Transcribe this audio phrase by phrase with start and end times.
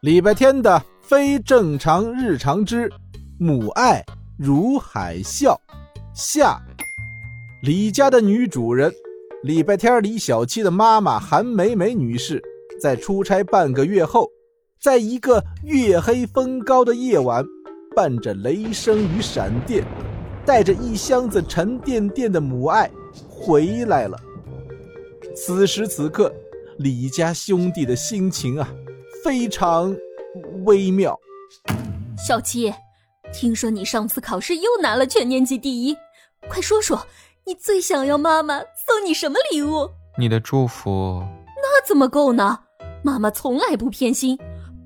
[0.00, 2.90] 礼拜天的非正常日常之
[3.38, 4.04] 母爱
[4.36, 5.56] 如海啸
[6.14, 6.60] 下，
[7.62, 8.92] 李家的女主人
[9.42, 12.42] 礼拜天李小七的妈妈韩梅梅女士，
[12.80, 14.28] 在出差半个月后，
[14.80, 17.44] 在一个月黑风高的夜晚，
[17.96, 19.84] 伴着雷声与闪电，
[20.44, 22.90] 带着一箱子沉甸甸的母爱
[23.28, 24.16] 回来了。
[25.34, 26.32] 此时此刻，
[26.78, 28.68] 李家兄弟的心情啊，
[29.28, 29.94] 非常
[30.64, 31.14] 微妙。
[32.16, 32.72] 小七，
[33.30, 35.94] 听说你上次考试又拿了全年级第一，
[36.48, 37.06] 快说说，
[37.44, 39.90] 你最想要妈妈送你什么礼物？
[40.16, 41.22] 你的祝福。
[41.56, 42.60] 那怎么够呢？
[43.04, 44.34] 妈妈从来不偏心，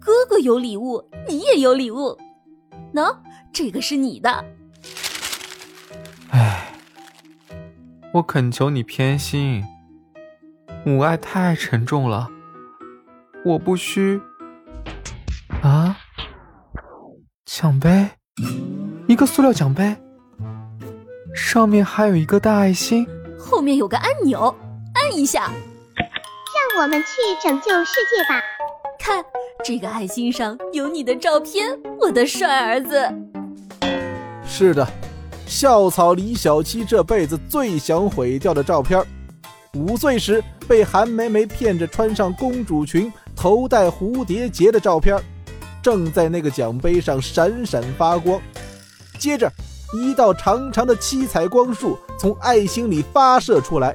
[0.00, 2.18] 哥哥有礼物，你也有礼物。
[2.92, 3.16] 喏，
[3.52, 4.44] 这个是你的。
[6.30, 6.74] 唉，
[8.12, 9.62] 我恳求你偏心。
[10.84, 12.28] 母爱太沉重了，
[13.44, 14.20] 我不需。
[15.62, 15.96] 啊，
[17.46, 18.10] 奖杯，
[19.06, 19.96] 一个塑料奖杯，
[21.36, 23.06] 上面还有一个大爱心，
[23.38, 24.52] 后面有个按钮，
[24.94, 25.52] 按一下。
[26.74, 27.08] 让我们去
[27.40, 28.42] 拯救世界吧！
[28.98, 29.24] 看，
[29.64, 33.08] 这个爱心上有你的照片，我的帅儿子。
[34.44, 34.84] 是的，
[35.46, 39.00] 校草李小七这辈子最想毁掉的照片。
[39.74, 45.16] 五岁时被韩梅梅骗着穿上公主裙、头戴蝴蝶结的照片，
[45.82, 48.40] 正在那个奖杯上闪闪发光。
[49.18, 49.50] 接着，
[49.92, 53.94] 一道长长的七彩光束从爱心里发射出来，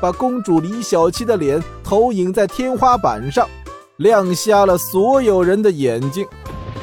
[0.00, 3.48] 把公主李小七的脸投影在天花板上，
[3.96, 6.26] 亮瞎了所有人的眼睛。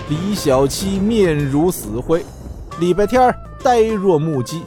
[0.10, 2.26] 李小七面如死灰，
[2.80, 4.64] 礼拜天呆若木鸡。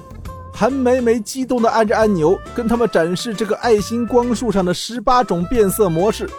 [0.55, 6.31] 韩梅梅激动地按着按钮，跟他们展示这个爱心光束上的十八种变色模式。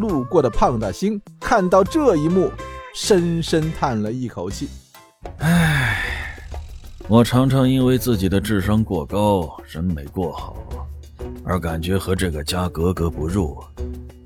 [0.00, 2.50] 路过的胖大星看到这一幕，
[2.94, 4.68] 深深叹了一口气
[5.38, 6.38] ：“唉，
[7.06, 10.56] 我常常因为自己的智商过高、审美过好，
[11.44, 13.62] 而感觉和这个家格格不入，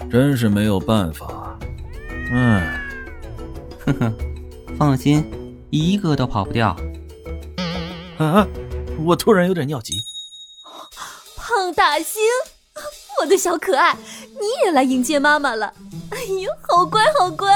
[0.09, 1.59] 真是没有办法。
[2.32, 2.81] 唉，
[3.84, 4.12] 呵呵，
[4.78, 5.25] 放心，
[5.71, 6.77] 一个都跑不掉。
[8.19, 8.47] 啊！”
[9.04, 10.00] 我突然有点尿急，
[11.37, 12.22] 胖大星，
[13.21, 13.97] 我的小可爱，
[14.44, 15.72] 你也来迎接妈妈了。
[16.10, 17.49] 哎呦，好乖好乖！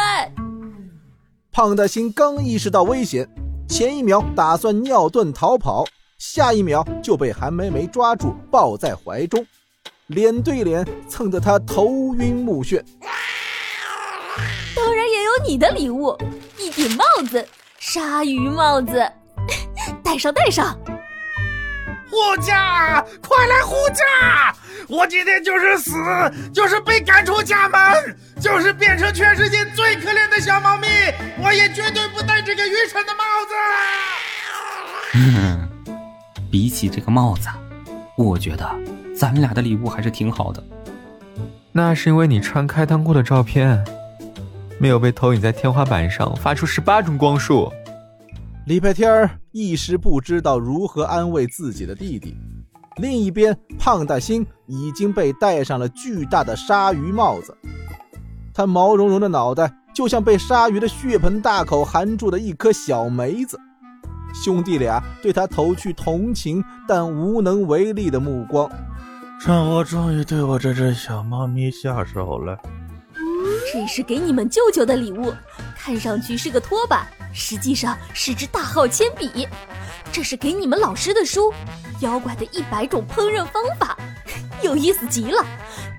[1.53, 3.29] 胖大星刚意识到危险，
[3.69, 5.85] 前一秒打算尿遁逃跑，
[6.17, 9.47] 下一秒就被韩梅梅抓住抱在怀中，
[10.07, 12.83] 脸对脸蹭得他头晕目眩。
[14.75, 16.17] 当然也有你的礼物，
[16.57, 17.47] 一顶帽子，
[17.79, 19.07] 鲨鱼帽子，
[20.03, 20.75] 戴上戴上。
[22.11, 23.05] 护驾！
[23.21, 24.57] 快来护驾！
[24.89, 25.93] 我今天就是死，
[26.51, 30.89] 就是被赶出家门，就是变成全世界最可怜的小猫咪，
[31.45, 33.23] 我也绝对不戴这个愚蠢的帽
[35.61, 35.69] 子。
[36.51, 37.49] 比起这个帽子，
[38.17, 38.67] 我觉得
[39.15, 40.65] 咱俩的礼物还是挺好的。
[41.71, 43.85] 那是因为你穿开裆裤的照片，
[44.79, 47.71] 没有被投影在天花板上，发出十八种光束。
[48.67, 52.35] 礼拜天儿一时不知道如何安慰自己的弟弟。
[52.99, 57.57] 另一边，胖大星已经被戴上了巨大的鲨鱼帽子，
[58.53, 63.59] 他毛茸茸的脑袋就像被鲨鱼的血盆大口含住的一颗小梅子。
[64.35, 68.71] 兄弟俩对他投去同情但无能为力的目光。
[69.41, 72.59] 趁我终于对我这只小猫咪下手了。
[73.73, 75.33] 这是给你们舅舅的礼物，
[75.77, 77.07] 看上去是个拖把。
[77.33, 79.47] 实际上是支大号铅笔，
[80.11, 81.53] 这是给你们老师的书，
[82.01, 83.97] 妖怪的一百种烹饪方法，
[84.63, 85.45] 有意思极了。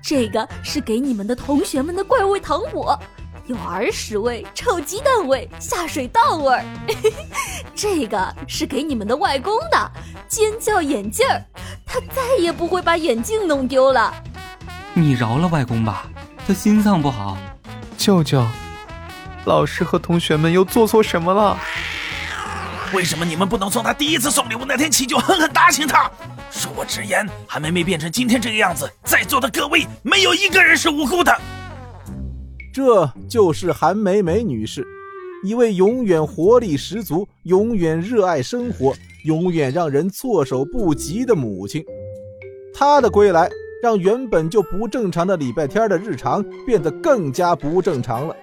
[0.02, 2.98] 这个是给你们的同学们的怪味糖果，
[3.46, 6.64] 有儿屎味、臭鸡蛋味、下水道味儿。
[7.74, 9.90] 这个是给你们的外公的
[10.26, 11.42] 尖叫眼镜儿，
[11.84, 14.14] 他再也不会把眼镜弄丢了。
[14.94, 16.06] 你饶了外公吧，
[16.46, 17.36] 他心脏不好。
[17.96, 18.44] 舅舅。
[19.44, 21.58] 老师和同学们又做错什么了？
[22.92, 26.10] 为什么你们不能从他第一次送礼物那天起就狠狠打醒他？
[26.50, 31.32] 恕我直言，韩梅梅变成今天这个样子，在座的各位没有一个人是无辜的。
[32.72, 34.84] 这就是韩梅梅女士，
[35.44, 38.92] 一位永远活力十足、永远热爱生活、
[39.24, 41.84] 永远让人措手不及的母亲。
[42.74, 43.48] 她的归来，
[43.82, 48.34] 让原本就不正常的礼拜天的日常变得更加不正常了。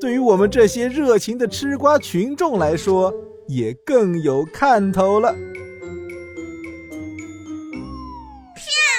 [0.00, 3.12] 对于我们这些热情的吃瓜群众来说，
[3.48, 5.32] 也更有看头了。
[5.32, 5.40] 片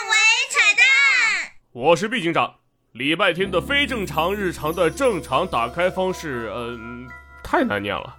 [0.06, 0.14] 尾
[0.50, 2.56] 彩蛋，我是毕警长。
[2.94, 7.08] 礼拜天的非正常日常的正常打开方式，嗯、
[7.44, 8.16] 太难念了。